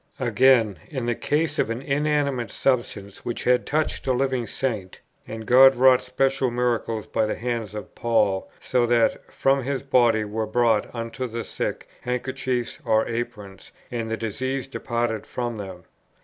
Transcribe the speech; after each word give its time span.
Again, 0.19 0.79
in 0.89 1.05
the 1.05 1.13
case 1.13 1.59
of 1.59 1.69
an 1.69 1.83
inanimate 1.83 2.49
substance, 2.49 3.23
which 3.23 3.43
had 3.43 3.67
touched 3.67 4.07
a 4.07 4.13
living 4.13 4.47
Saint: 4.47 4.99
"And 5.27 5.45
God 5.45 5.75
wrought 5.75 6.01
special 6.01 6.49
miracles 6.49 7.05
by 7.05 7.27
the 7.27 7.35
hands 7.35 7.75
of 7.75 7.93
Paul; 7.93 8.49
so 8.59 8.87
that 8.87 9.31
from 9.31 9.61
his 9.61 9.83
body 9.83 10.23
were 10.25 10.47
brought 10.47 10.87
unto 10.95 11.27
the 11.27 11.43
sick 11.43 11.87
handkerchiefs 12.01 12.79
or 12.83 13.07
aprons, 13.07 13.71
and 13.91 14.09
the 14.09 14.17
diseases 14.17 14.65
departed 14.65 15.27
from 15.27 15.57
them." 15.57 15.83